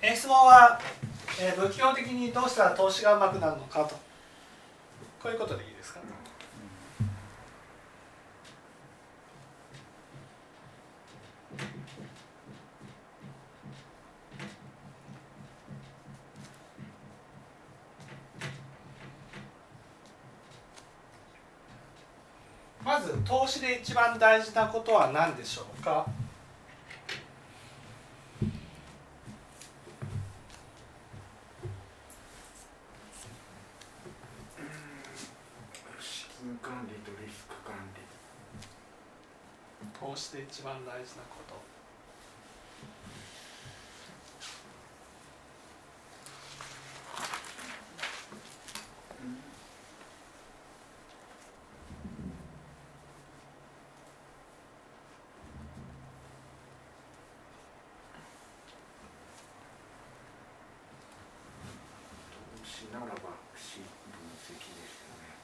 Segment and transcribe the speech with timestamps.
[0.00, 0.80] え質問は、
[1.40, 3.96] えー、仏教的にどうしたら投資がうまくなるのかと。
[5.20, 6.00] こういうことでいいですか、
[22.84, 26.06] まず投資で一番大事なことは何でしょうか
[40.00, 41.54] 投資で一番大事なこと。
[62.90, 63.30] ならば分
[63.62, 63.78] 析で
[64.50, 65.38] すよね。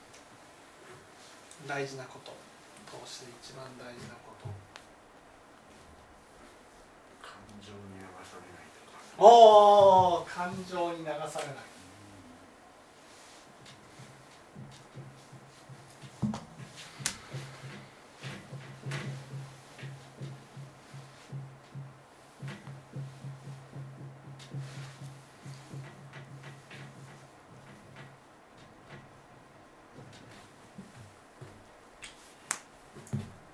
[1.69, 2.33] 大事なこと。
[2.95, 4.47] 投資で一番大事なこと
[7.21, 11.55] 感情に流されないとかおお感情に流されない。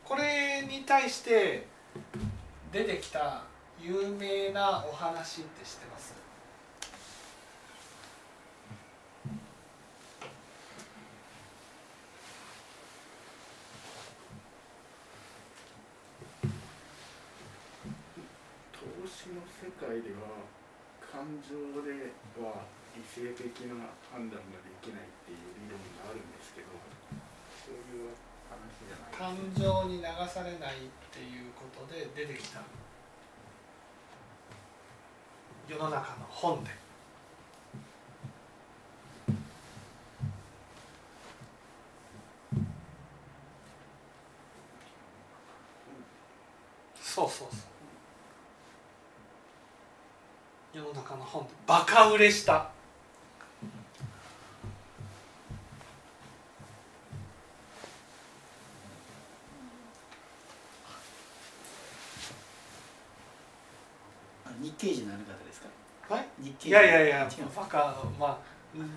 [0.05, 1.67] これに対して
[2.73, 3.45] 出てきた
[3.83, 6.15] 有名なお話って知ってます？
[18.73, 20.45] 投資の世界では
[21.01, 22.65] 感情では
[22.95, 26.69] 理性的な判断ができないっていう理論があるんですけど
[27.65, 28.13] そういう
[28.49, 32.61] 話じゃない感情に流されないっていうことで出てきた
[35.71, 36.71] 世の中の本で。
[47.01, 47.57] そうそうそ
[50.75, 50.79] う。
[50.79, 51.51] 世の中の本で。
[51.69, 52.71] バカ売れした
[64.51, 65.69] あ日系人のある方ですか
[66.09, 66.25] は
[66.71, 68.39] いやいやいやバカまあ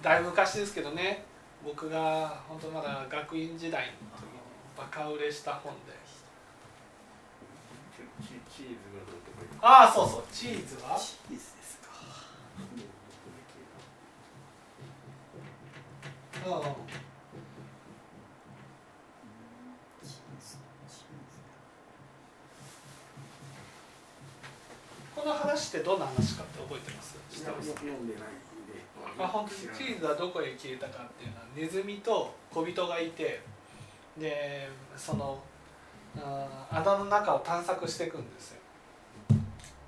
[0.04, 1.26] だいぶ昔ですけどね。
[1.66, 4.38] 僕が本当まだ学院時代の時に
[4.78, 5.94] バカ売れした本で。
[9.60, 10.96] ああそうそうチーズは？
[11.00, 11.90] チーズですか。
[12.60, 20.58] うんチーズ
[20.88, 21.02] チ
[25.16, 27.16] この話ってどんな話かって覚えてます？
[29.20, 33.42] あ本当にチーズはどこへ消えたかっていうのはネズミと小人がいて
[34.18, 35.40] でその
[36.18, 38.62] あー穴の中を探索していくんですよ。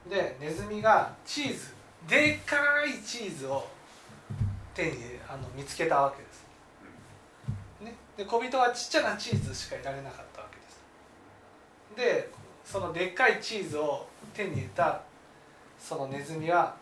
[0.08, 1.74] でネズミがチーズ
[2.08, 3.68] でっかいチーズを
[4.76, 4.98] 手に
[5.28, 6.46] あの見つけたわけです、
[7.82, 10.84] ね、で小人はちっちゃなチーズしかいられなかったわけです。
[11.96, 12.30] で
[12.64, 14.06] そのでっかいチーズを
[14.36, 15.02] 手に入れた
[15.88, 16.76] そのネズミは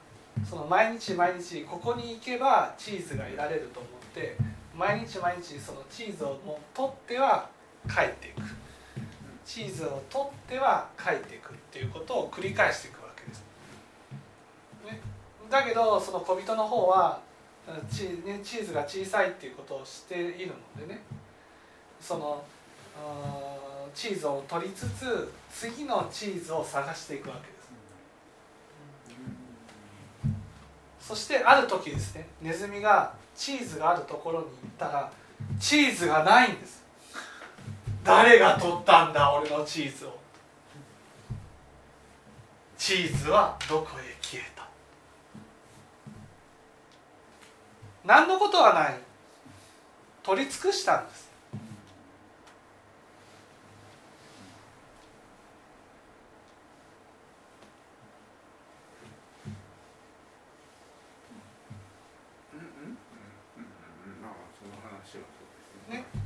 [0.50, 4.38] その毎日毎日ここに行けばチーズが得られると思って
[4.74, 7.50] 毎日毎日そのチーズをもう取っては
[7.86, 8.42] 帰っていく。
[9.46, 13.44] チーズを取っては帰っていくっていうことを繰り返していくわけです、
[14.86, 15.02] ね、
[15.50, 17.20] だけどその小人の方は
[17.92, 21.02] チ,、ね、チーズが小さいっていうことを知っているのでね。
[22.00, 22.44] その
[23.94, 27.63] チーズを取りつつ次のチーズを探していくわけです。
[31.06, 35.12] そしてある時ですねネズミがチーズがあるところに行ったら
[35.60, 36.84] チーズがないんです。
[38.04, 40.18] 誰が取ったんだ俺のチーズを。
[42.78, 44.68] チーズはどこへ消えた。
[48.06, 48.98] 何のことはない。
[50.24, 51.30] 取り尽くしたんです
[62.54, 63.66] うんうんうんうん
[64.16, 66.24] うんまあその話はそうですねねい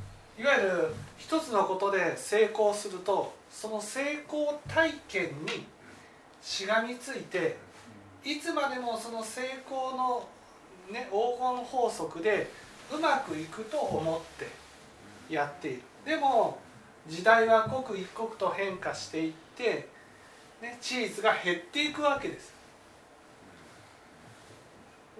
[0.48, 5.66] わゆる一つのことで成功するとその成功体験に
[6.42, 7.56] しがみついて
[8.24, 10.26] いつまでもその成功の、
[10.90, 12.50] ね、黄金法則で
[12.92, 15.82] うまくいくと思ってやっている。
[16.04, 16.58] でも
[17.06, 19.88] 時代は刻一刻と変化していって、
[20.62, 22.54] ね、チーズが減っていくわけです。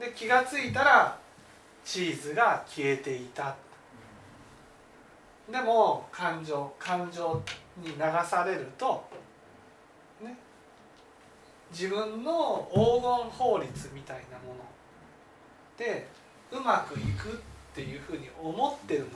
[0.00, 1.18] で気が付いたら
[1.84, 3.56] チーズが消えていた。
[5.50, 7.42] でも感情感情
[7.78, 9.08] に流されると
[10.22, 10.36] ね
[11.70, 14.60] 自分の黄金法律みたいなもの
[15.78, 16.06] で
[16.50, 17.30] うまくいくっ
[17.74, 19.14] ていうふうに思ってるので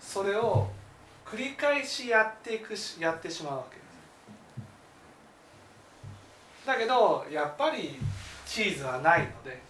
[0.00, 0.68] それを
[1.24, 3.88] 繰り返しやっていくしやってしまうわけです。
[6.66, 7.98] だけどやっぱり
[8.46, 9.60] チーズはないので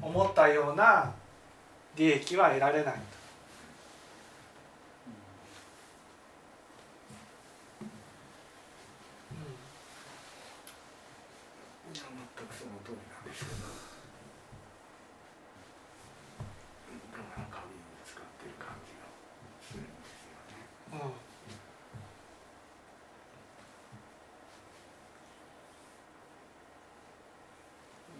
[0.00, 1.12] 思ったような
[2.00, 3.00] 利益は得られないと
[11.92, 12.04] いや
[12.38, 13.60] 全くその通りなんですけど
[17.12, 19.04] だから紙を使ってる感じが
[19.60, 21.20] するんですよねうん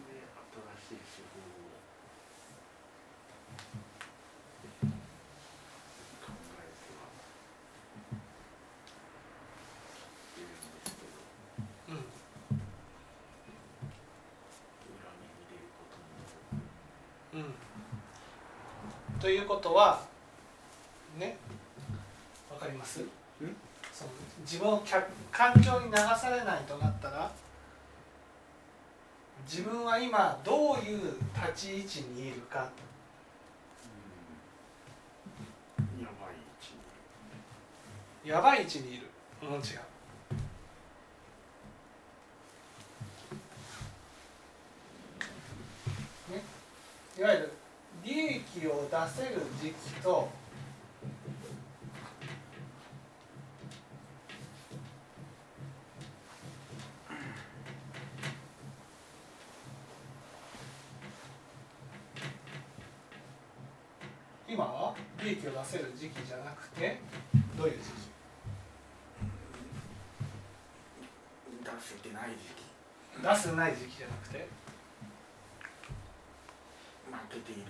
[0.05, 0.27] で
[0.89, 1.81] 新しい手法を
[6.21, 7.01] 考えては
[10.37, 11.13] いるんですけど
[11.89, 12.07] うん
[14.87, 15.99] 裏目に出ること
[17.37, 17.55] もうん
[19.21, 20.01] ということは
[21.19, 21.37] ね
[22.51, 23.01] わかります？
[23.93, 27.31] その自分を客感情に流されないとなったら
[29.47, 31.15] 自分は今どういう
[31.53, 32.71] 立ち位置にいるか。
[35.79, 36.03] うん。
[36.03, 36.75] やばい位置
[38.25, 39.07] にやばい位置にいる。
[39.43, 39.61] うん違う。
[46.33, 46.43] ね？
[47.19, 47.53] いわゆる
[48.57, 50.29] 利益を出せる時期と
[64.49, 66.99] 今は利益を出せる時期じゃなくて
[67.57, 67.85] どういう時期？
[71.63, 72.65] 出せてない時期。
[73.23, 74.49] 出せない時期じゃなくて？
[77.11, 77.63] 負けている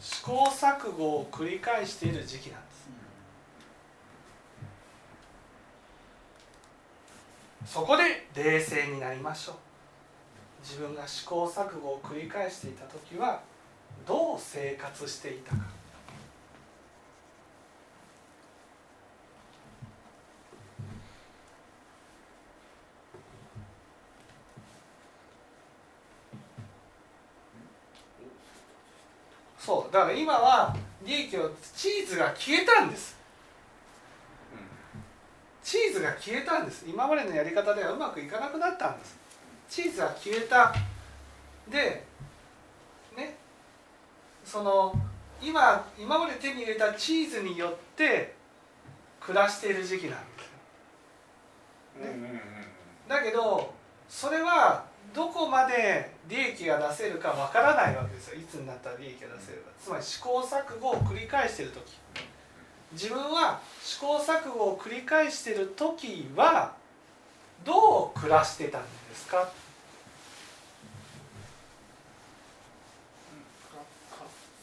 [0.00, 2.88] 試行錯誤を繰り返している時期なんです。
[7.72, 9.71] そこで冷静になりましょう。
[10.72, 13.42] 自分が試行錯誤を繰り返していた時は
[14.06, 15.58] どう生活していたか。
[29.58, 30.74] そうだから今は
[31.04, 33.14] 利益をチーズが消えたんです。
[35.62, 36.86] チーズが消えたんです。
[36.88, 39.21] 今までのやり方ではうまくいかなくなったんです
[39.72, 40.74] チーズは消えた。
[41.70, 42.04] で
[43.16, 43.38] ね
[44.44, 44.94] その
[45.40, 48.34] 今今まで手に入れたチーズによって
[49.18, 52.40] 暮らしている時期なんですようんうんうんうん。
[53.08, 53.72] だけど
[54.10, 58.34] それはどこまで利益が出せるかわからないわけですよ。
[58.38, 59.70] いつになったら利益が出せるか。
[59.82, 61.98] つまり試行錯誤を繰り返している時。
[62.92, 66.74] 自分は試行錯誤を繰り返している時は
[67.64, 69.50] どう暮らしてたんですかかか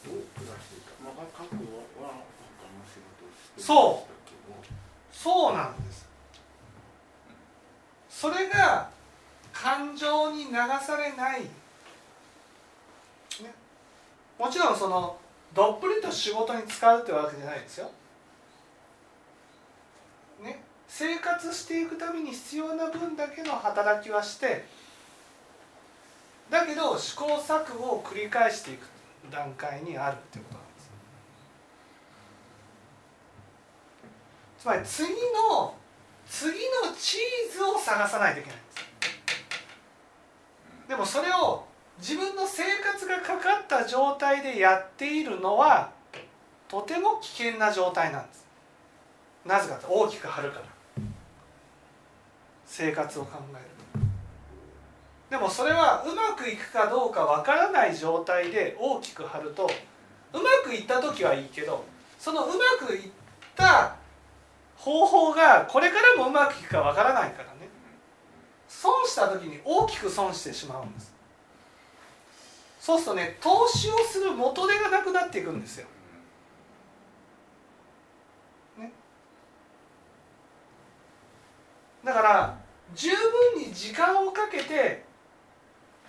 [0.04, 0.80] どう暮らしてい
[1.48, 1.64] たまあ過去
[2.02, 2.20] は
[2.52, 4.52] 他の仕事をしてましたけど。
[5.12, 6.08] そうなんです。
[8.20, 8.90] それが
[9.50, 11.48] 感情に流されない、ね、
[14.38, 15.16] もちろんその
[15.54, 17.90] どっぷりと仕事に使うってわけじゃないですよ、
[20.42, 24.66] ね、生活していくために必要な分だけの働きはして
[26.50, 28.86] だけど試行錯誤を繰り返していく
[29.30, 30.90] 段階にあるってことなんです
[34.60, 35.74] つまり次の
[36.28, 36.56] 次の
[36.98, 38.80] チーズを探さないといけないんです。
[40.86, 41.64] でもそれを
[41.98, 45.92] 自分の生活がかかった状態でやっているのは
[46.68, 48.46] とても危険な状態なんです。
[49.46, 50.64] なぜかと大きく張るから。
[52.66, 53.80] 生活を考える。
[55.30, 59.70] でもそれはうまくいくかどうかわからない状態で大きく張ると
[60.34, 61.82] うまくいった時はいいけど
[62.18, 63.10] そのうまくいっ
[63.56, 63.96] た
[64.80, 67.68] 方法がこれからもうまくいくかわからないからね。
[68.66, 71.14] 損した時に大きく損してしまうんです。
[72.80, 75.86] そうするとね投資をする元手がなくなっていくんですよ。
[82.02, 82.58] だから
[82.94, 85.04] 十分に時間をかけて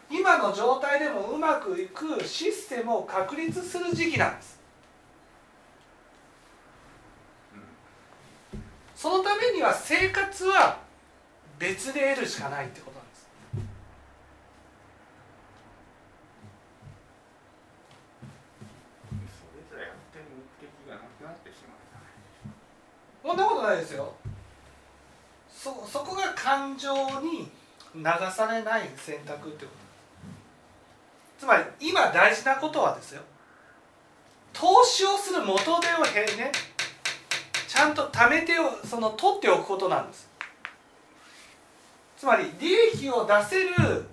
[0.09, 4.60] 今の状態でもうまくいくシステムを確立する時期なんです。
[9.01, 10.77] そのためには生活は
[11.57, 13.27] 別で得るしかないってことなんです。
[19.41, 21.77] それじゃやってる目的がなくなってしまう。
[23.23, 24.13] そんなことないですよ
[25.49, 27.49] そそこが感情に
[27.95, 29.77] 流されない選択ってこと
[31.39, 33.23] つまり今大事なことはですよ。
[34.53, 36.51] 投資をする元手をへね
[37.71, 38.51] ちゃんと貯めて
[38.85, 40.27] その取っておくことなんです。
[42.17, 44.05] つまり利益を出せる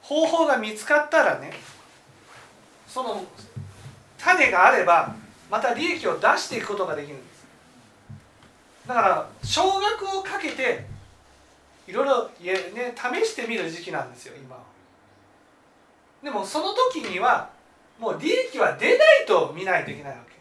[0.00, 1.52] 方法が見つかったらね
[2.86, 3.24] その
[4.16, 5.16] 種があれば
[5.50, 7.44] また利益を出していくことができるんです。
[8.86, 10.86] だから少額をかけて
[11.88, 12.28] いろいろ、
[12.72, 14.62] ね、試してみる時期なんですよ今は。
[16.22, 17.50] でもその時には
[17.98, 20.39] もう利益は出ないと見ないといけないわけ。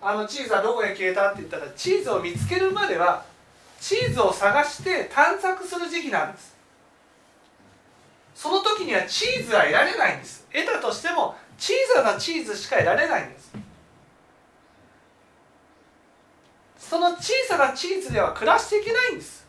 [0.00, 3.24] あのチーズはどこへ消えたって言ったらチーズを見つけるまでは
[3.80, 6.56] チーズを探して探索する時期なんです。
[8.34, 10.46] その時にはチーズは得られないんです。
[10.52, 13.52] 得たとしても小さなチーズしか得られないんです。
[16.78, 19.46] その小さなチーズでは暮らしていけないんです。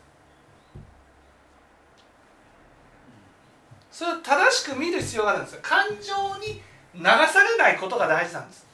[3.90, 5.58] それを正しく見る必要があるんです。
[5.58, 6.60] 感情に
[6.94, 8.66] 流されないことが大事なんです。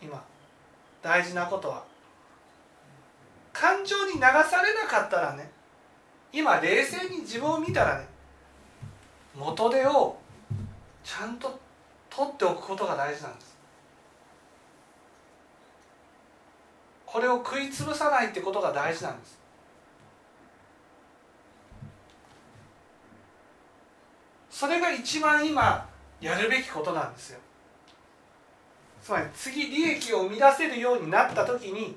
[0.00, 0.22] 今。
[1.06, 1.84] 大事なことは。
[3.52, 5.48] 感情に流されなかったらね
[6.32, 8.06] 今冷静に自分を見たらね
[9.36, 10.18] 元手を
[11.04, 11.60] ちゃんと
[12.10, 13.56] 取っておくことが大事なんです。
[17.06, 19.38] これを食い潰さないってことが大事なんです。
[24.50, 25.88] それが一番今
[26.20, 27.45] やるべきことなんですよ。
[29.06, 31.96] つまり次利益を生み出せるようになった時に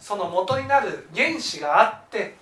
[0.00, 2.34] その元になる原子があって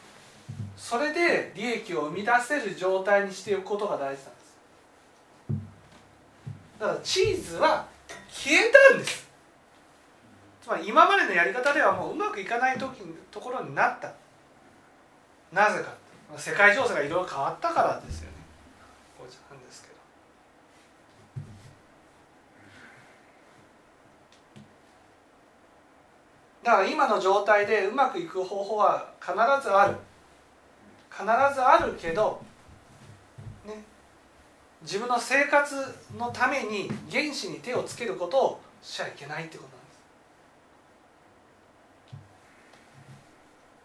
[0.78, 4.56] それで利益を生み出せる状態にしておくことが大事なんです。
[6.80, 7.86] だからチーズは
[8.30, 9.28] 消えたんです。
[10.62, 14.10] つまり今までのやり方ではもううまくいかない時ところになった。
[15.52, 15.92] なぜか
[16.38, 18.36] 世界情勢がいろいろ変わったからですよね。
[19.18, 19.94] こうなんですけど。
[26.62, 29.96] だから今の状態でうまくいく方法は必ずある。
[31.10, 32.40] 必ずあるけど
[33.66, 33.82] ね
[34.82, 35.74] 自分の生活
[36.16, 39.92] のために原子に手をつけることをしちゃいけないってことなんで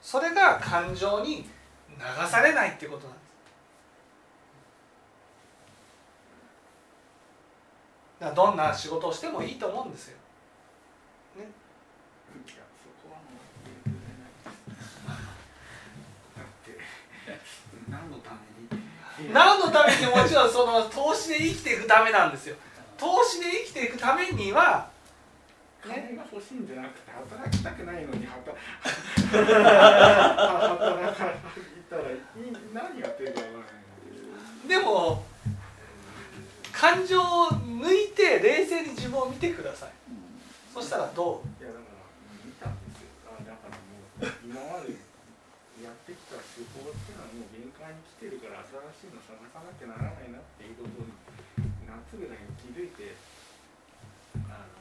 [0.03, 0.11] す。
[0.11, 1.47] それが感情に流
[2.27, 3.25] されないってことなんです。
[8.19, 10.17] だからどんな仕事をしてもいいと思うんですよ。
[11.37, 11.45] いや
[12.81, 14.31] そこはもう譲れない
[14.75, 14.99] です
[16.35, 16.69] だって
[17.89, 18.83] 何のために
[19.33, 22.55] 何のためにもちろんその投資で生きていくためなんですよ。
[22.97, 24.89] 投資で生きていくためには
[25.81, 28.57] 金が欲しいんじゃなくて働きたくないのに働
[29.29, 29.53] 働
[31.15, 31.37] かい
[31.89, 32.17] たらいい
[32.73, 33.65] 何やってるかわからな
[34.65, 35.23] いでも
[36.71, 39.89] 感情を抜いて冷静に自分を見てください。
[40.73, 41.63] そしたらどう？
[41.63, 41.95] いやだから
[42.43, 43.07] 見たんですよ。
[43.31, 44.91] あだからもう今まで
[45.79, 47.54] やってきた手法っていうのはもう
[48.15, 51.11] てるから新しいの探さなきゃならないなっていうことに
[51.83, 53.15] 夏ぐらいに気づいて
[54.49, 54.75] あの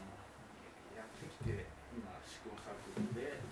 [0.94, 3.42] やってきて今試行錯誤で。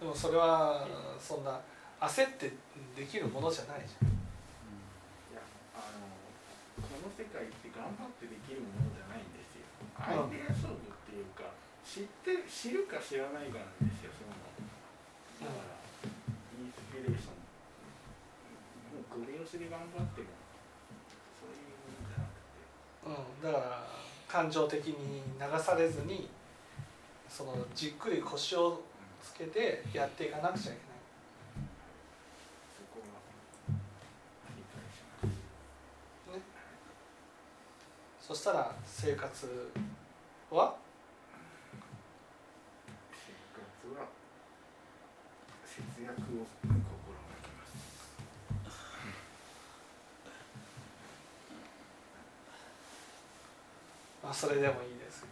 [0.00, 0.88] でもそれは
[1.20, 1.60] そんな
[2.00, 2.56] 焦って
[2.96, 4.08] できるものじゃないじゃん。
[4.08, 5.44] いや
[5.76, 6.08] あの
[6.80, 9.68] この世界って頑張ってできるものじゃないんですよ。
[10.00, 11.52] アイデア勝負っていうか
[11.84, 14.32] 知って知るか知らないかなんですよその。
[15.44, 16.08] だから
[16.56, 17.39] インスピレーション
[19.46, 20.28] しで頑張っても
[21.40, 22.62] そういうものじゃなくて。
[23.04, 23.86] うん、だから
[24.28, 26.30] 感情的に流されずに
[27.28, 28.80] そのじっくり腰を
[29.22, 30.90] つけてやっていかなくちゃいけない。
[38.20, 39.72] そしたら生活
[40.52, 40.76] は？
[43.10, 44.06] 生活は
[45.66, 47.74] 節約を心がけます
[54.30, 55.26] まあそれでもいいです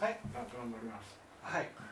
[0.00, 0.18] はい。
[0.34, 1.18] あ頑張ります。
[1.42, 1.91] はい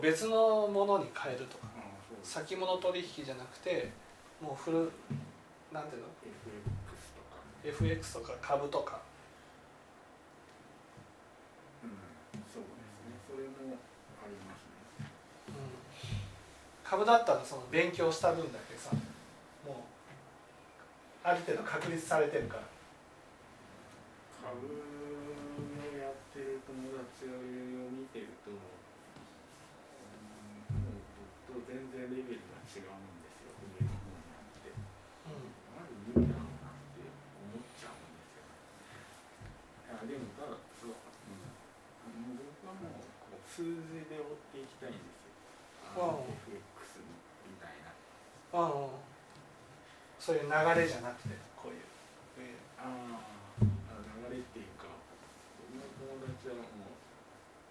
[0.00, 1.66] 別のものに変えるとか。
[2.22, 3.90] 先物取引じゃなくて
[4.42, 4.92] もうフル
[5.72, 7.38] なんていうの？FX とか。
[7.64, 9.00] FX とか株とか。
[11.82, 11.90] うん
[12.52, 13.18] そうですね。
[13.26, 13.54] それも
[14.22, 14.66] あります
[15.00, 15.06] ね。
[16.84, 18.90] 株だったらその勉強した分だけさ
[19.66, 19.76] もう
[21.24, 22.62] ある程度確立されてるから。
[24.48, 24.80] 株を
[26.00, 27.36] やってる友達を
[27.92, 28.62] 見てると、うん、も
[30.88, 30.90] う
[31.44, 33.52] 僕と全然レベルが違うんですよ。
[33.60, 34.72] 上の方になって。
[34.72, 35.52] うん。
[35.76, 38.48] まず無理だろうなって思っちゃうんですよ。
[38.48, 46.24] いやでもただそう、うん、僕はもうこう数字で追っていきたいんですよ。
[46.24, 47.04] FX
[47.44, 47.92] みたいな。
[47.92, 49.04] うん
[50.18, 51.36] そういう流れじゃなくて。
[51.54, 51.84] こういう。
[52.40, 53.98] えあーあ
[54.30, 54.86] 流れっていうか
[55.58, 56.94] 僕の友達はもう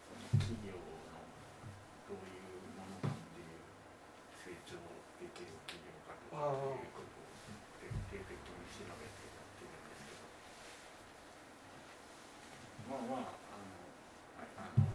[0.03, 1.23] その企業の
[2.11, 3.63] どういうものかっていう
[4.43, 4.75] 成長
[5.23, 7.27] できる企業かとかっていうことを
[7.81, 10.27] 徹底的に調べてやってるんですけど
[12.87, 13.71] まあまああの
[14.39, 14.93] ああのうん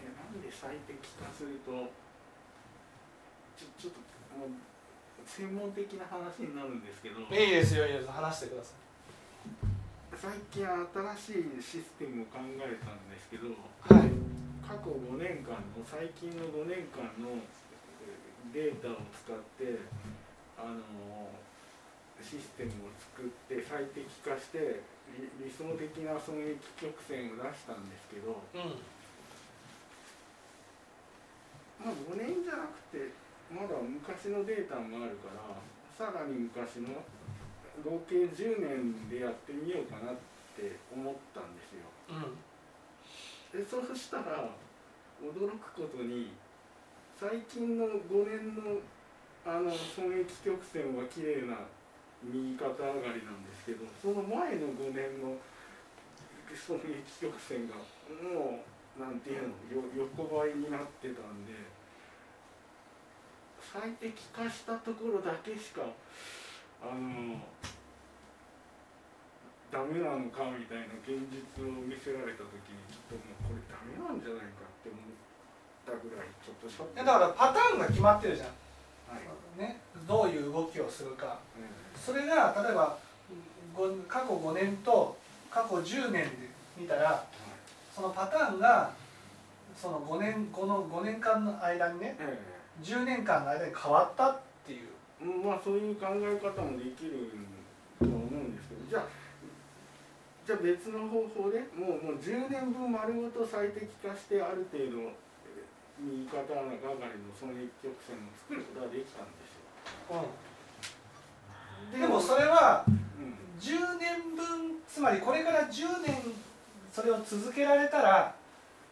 [0.00, 1.92] でなんで最適化すると
[3.58, 4.00] ちょちょっと
[4.38, 4.50] もう
[5.26, 8.78] 専門的な話になるんですけどいいですよいいです話してください
[10.16, 10.80] 最近新
[11.16, 14.17] しいシステムを考えたんですけどはい
[14.68, 17.40] 過去5年間の最近の5年間の
[18.52, 19.80] データを使って
[20.60, 21.32] あの
[22.20, 24.84] システムを作って最適化して
[25.40, 28.76] 理想的な損益曲線を出したんですけどうん
[31.80, 33.08] まあ5年じゃなくて
[33.48, 35.56] まだ昔のデータもあるから
[35.96, 37.00] さらに昔の
[37.80, 40.14] 合計10年でやってみようかなっ
[40.52, 41.88] て思ったんですよ。
[42.10, 42.47] うん。
[43.52, 44.48] でそうしたら
[45.22, 46.30] 驚くことに
[47.18, 48.78] 最近の5年の
[49.46, 51.56] あの損益曲線は綺麗な
[52.22, 55.34] 右肩上がりなんですけどその前の5年の
[56.54, 58.60] 損益曲線がも
[58.98, 61.54] うなんていうのよ横ばいになってたんで
[63.72, 65.82] 最適化したところだけしか
[66.82, 67.40] あの
[69.68, 75.04] ダメなのかみたいな現実を見せられた時にちょっともうこれダメなんじゃないかって思っ
[75.84, 77.00] たぐらいちょっとショック。
[77.00, 78.48] えだからパターンが決まってるじゃん、
[79.12, 81.38] はい、ね、どういう動きをするか。
[81.56, 82.96] うんそれが例えば
[83.74, 85.16] ご過去5年と
[85.50, 86.30] 過去10年で
[86.76, 87.24] 見たら
[87.94, 88.90] そのパターンが
[89.76, 92.38] その5年この5年間の間にねえ
[92.82, 94.88] 10年間の間に変わったっていう
[95.22, 95.24] え。
[95.44, 97.30] まあそういう考え方もできる
[97.98, 99.27] とは思うんですけどじゃあ
[100.48, 105.12] じゃあ別の方法でもうもう10年分丸ごと最適化してある程度
[106.00, 109.60] 右肩上がりの損益曲線を作ることができたんです
[110.08, 110.24] よ
[112.00, 112.82] でもそれは
[113.60, 116.16] 10年分つまりこれから10年
[116.90, 118.34] それを続けられたら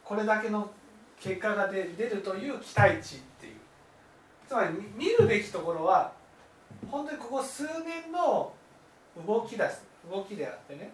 [0.05, 0.71] これだけの
[1.19, 3.55] 結果が出出るという期待値っていう。
[4.47, 6.12] つまり見見るべきところは
[6.90, 8.53] 本当にここ数年の
[9.27, 10.92] 動きだす動きであってね。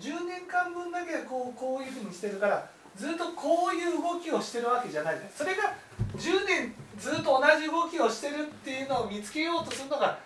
[0.00, 5.30] 10年間分だけこうこういうふうにしてるからずっとこういう動きをしてるわけじゃないじゃん。
[5.30, 5.74] それが
[6.16, 10.18] 10年ずっと同じ動きをしてるっていうのを見つけようとするのが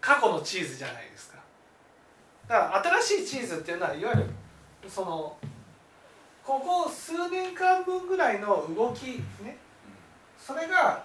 [0.00, 1.38] 過去のチーズじゃないですか。
[2.48, 4.30] だから新しいチーズっていうのはいわゆる
[4.88, 5.36] その
[6.44, 9.56] ここ数年間分ぐらいの動きね。
[10.38, 11.04] それが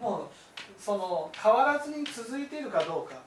[0.00, 3.18] もうその変わらずに続いているかどうか。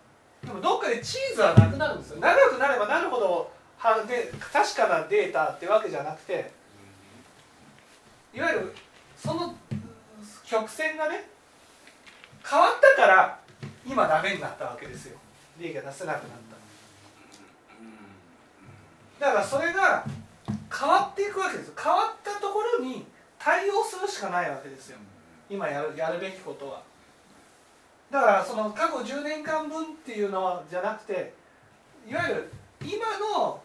[0.45, 2.19] でもどっかでチーズはなくなるんですよ。
[2.19, 6.51] 長くなればなるほどあで確かなデータってわけじゃなくて
[8.33, 8.75] いわゆる
[9.15, 9.55] その
[10.45, 11.29] 曲線がね
[12.49, 13.39] 変わったから
[13.85, 15.17] 今ダメになったわけですよ。
[15.59, 16.29] 利益が出せなくなっ
[19.19, 19.25] た。
[19.25, 20.05] だからそれが
[20.71, 23.05] 変わっていくわけです変わったところに
[23.39, 24.97] 対応するしかないわけですよ。
[25.49, 26.81] 今やるやるべきことは。
[28.11, 31.33] だからその過去10年間分っていうのじゃなくて
[32.07, 33.61] いわゆる今の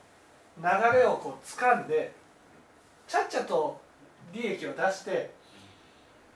[0.59, 2.13] 流れをこう掴んで
[3.09, 3.81] ちゃっちゃと
[4.33, 5.31] 利益を出して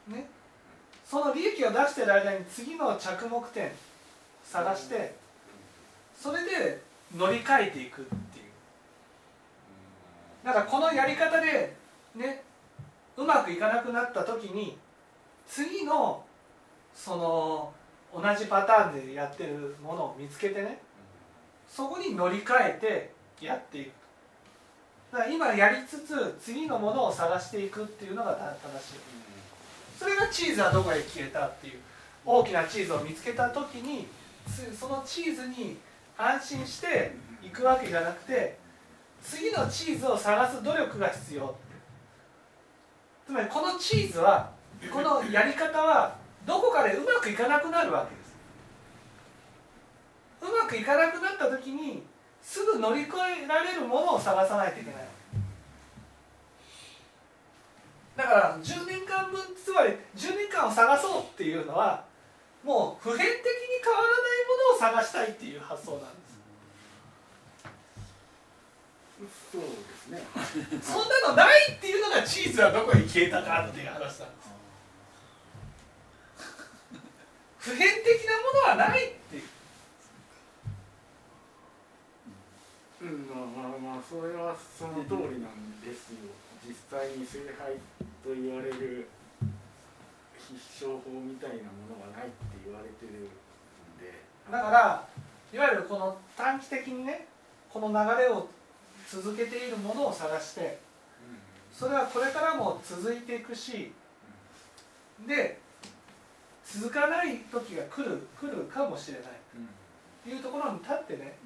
[0.08, 0.28] ね
[1.04, 3.70] その利益を出してる間に次の着目点
[4.44, 5.14] 探して
[6.18, 6.80] それで
[7.16, 8.44] 乗り換えていくっていう。
[10.44, 11.74] だからこのやり方で
[12.14, 12.42] ね
[13.16, 14.76] うまくいかなくなった時に
[15.46, 16.24] 次の
[16.94, 17.72] その
[18.14, 20.78] 同じパターンでやってるものを見つけてね
[21.68, 24.05] そこに乗り換えてやっていく。
[25.16, 29.00] だから今やりつつ次のものを探していくっていうのが正しい。
[29.98, 31.78] それがチーズはどこへ消えたっていう
[32.26, 34.08] 大きなチーズを見つけた時に
[34.78, 35.78] そのチーズに
[36.18, 38.58] 安心していくわけじゃなくて
[39.22, 41.56] 次のチーズを探す努力が必要。
[43.24, 44.50] つまりこのチーズは
[44.92, 48.36] このやり方はどこかでうまくいかなくなるわけです。
[50.42, 52.02] うまくいかなくなった時に
[52.46, 55.04] すぐ乗り越えられるものを探さないといけない。
[58.16, 62.04] だから10年間分つまり10年間を探そうっていうのは
[62.62, 63.42] もう普遍的に
[63.82, 66.36] 変わらないものを探したいっていう発想なんです。
[69.50, 70.22] そうですね。
[70.80, 74.26] そんなのないっていうのがチーズはどこに消えたかっていう話なんです。
[77.58, 79.42] 普遍的なものはないっていう
[82.95, 86.30] うんまあまあまあそれはその通りなんですよ。
[86.66, 87.78] 実際に聖杯
[88.24, 89.08] と言われる
[90.38, 93.24] 必勝法みたいなものがないって言われてるん
[93.98, 94.22] で。
[94.50, 95.08] だから
[95.52, 97.26] いわゆるこの短期的にね
[97.70, 98.48] この流れを
[99.08, 100.78] 続けているものを探して
[101.72, 103.92] それはこれからも続いていくし
[105.26, 105.60] で
[106.64, 109.22] 続かない時が来る来るかもしれない。
[110.24, 111.36] というところに立ってねね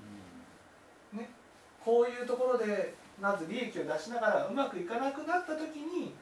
[1.85, 6.15] こういうところでまず利益を出しながらうまくいかなくなった時に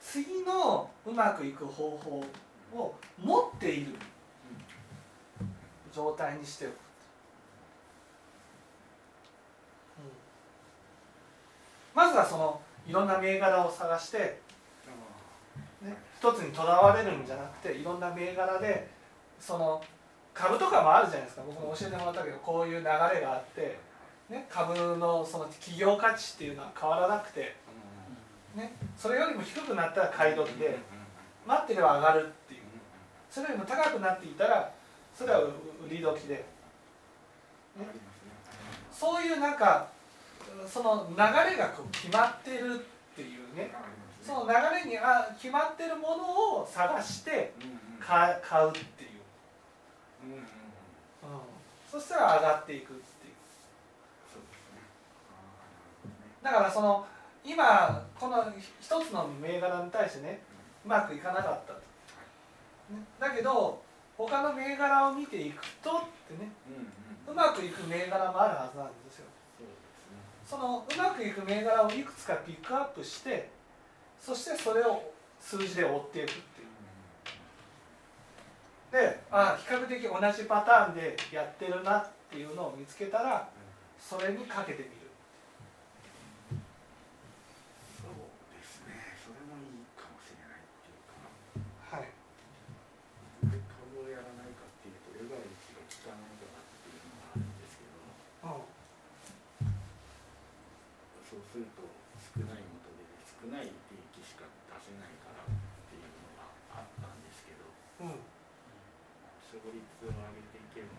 [0.00, 2.24] 次のうまくいく方法
[2.74, 3.94] を持っている。
[5.92, 6.74] 状態にしておく、
[11.92, 14.18] まずはそのいろんな銘柄を探して、
[15.82, 18.88] ね、一つにとらわれるんじゃなくていろんな銘柄で
[19.40, 19.82] その
[20.32, 21.42] 株とかもあるじゃないですか。
[21.44, 23.80] 僕も教えてもらったけどこういう流れがあって、
[24.30, 27.56] ね、株のその企業価値っていうのは変わらなくて、
[28.54, 30.78] ね、それよりも低くなったら買い取って
[31.46, 32.60] 待ってれば上がるっていう。
[33.28, 34.72] それよりも高くなっていたら
[35.14, 35.50] それは売
[35.90, 36.44] り時で、ね、
[38.92, 39.88] そういうなんか
[40.66, 41.16] その流
[41.50, 43.72] れがこう決まってるっていうね。
[44.22, 44.52] その流
[44.84, 47.54] れにあ決まってるものを探して
[47.98, 49.10] 買買うっていう、
[50.24, 50.46] うん、
[51.90, 53.34] そしたら上がっていくっていう
[56.42, 57.06] だからその
[57.44, 58.44] 今この
[58.80, 60.40] 一つの銘柄に対してね
[60.84, 61.78] うまくいかなかったと、
[62.90, 63.82] ね、だけど
[64.16, 65.92] 他の銘柄を見ていくとっ
[66.28, 66.50] てね
[67.28, 69.26] うまくいく銘柄もあるはずなんですよ。
[70.44, 73.50] そのうまくいく銘柄をいくつかピックアップして
[74.20, 76.70] そしてそれを数字で追っていくっていう。
[78.90, 83.48] であ比較的同じパターンでやってるなっていうのを見つけたら
[83.98, 85.00] それにかけてみる
[88.02, 88.10] そう
[88.50, 91.22] ですねそれもいいかもしれないっていうか
[91.94, 92.10] はい
[93.46, 97.94] 株をやらないかっていうとレバレッジが効かないからっていうのがあるんですけど
[98.50, 98.66] うん
[101.30, 101.82] そうすると
[102.38, 105.50] 少ない元で少ない利益しか出せないからっ
[105.90, 106.46] ていうのが
[106.78, 107.66] あったんですけど
[108.06, 108.22] うん。
[109.50, 110.94] 勝率を上げていけば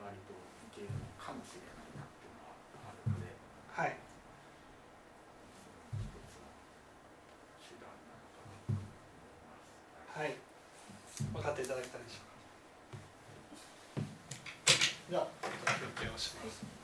[0.00, 2.56] 割といけるのかもしれないなっていうのは
[2.88, 3.36] あるので。
[3.68, 4.00] はい。
[11.32, 12.24] 分かっていただけたでしょ
[13.98, 14.08] うか。
[15.10, 16.77] じゃあ決定をします